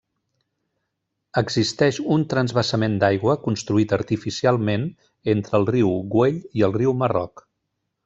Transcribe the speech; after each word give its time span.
Existeix 1.41 1.99
un 2.15 2.23
transvasament 2.33 2.97
d'aigua 3.05 3.37
construït 3.45 3.95
artificialment 4.01 4.91
entre 5.37 5.61
el 5.63 5.71
riu 5.73 5.97
Güell 6.17 6.45
i 6.61 6.69
el 6.71 6.79
riu 6.83 7.01
Marroc. 7.05 7.51